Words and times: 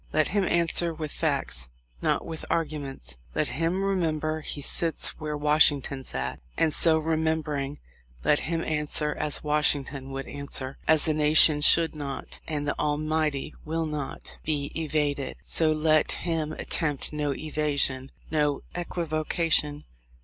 Let 0.11 0.29
him 0.29 0.45
answer 0.47 0.95
with 0.95 1.11
facts, 1.11 1.69
not 2.01 2.25
with 2.25 2.43
arguments. 2.49 3.17
Let 3.35 3.49
him' 3.49 3.83
remember, 3.83 4.39
he 4.41 4.59
sits 4.59 5.09
where 5.19 5.37
Washington 5.37 6.03
sat; 6.05 6.39
and 6.57 6.73
so 6.73 6.97
remembering, 6.97 7.77
let 8.23 8.39
him 8.39 8.63
answer 8.63 9.13
as 9.19 9.43
Washington 9.43 10.09
would 10.09 10.25
answer. 10.27 10.79
As 10.87 11.07
a 11.07 11.13
nation 11.13 11.61
should 11.61 11.93
not, 11.93 12.39
and 12.47 12.67
the 12.67 12.73
Almighty 12.79 13.53
will 13.63 13.85
not, 13.85 14.39
be 14.43 14.71
evaded, 14.75 15.37
so 15.43 15.71
let 15.71 16.13
him 16.13 16.53
attempt 16.53 17.13
no 17.13 17.35
evasion, 17.35 18.09
no 18.31 18.63
equivocation. 18.73 19.83